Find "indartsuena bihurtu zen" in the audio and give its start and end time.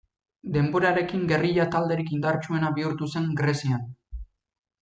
2.17-3.29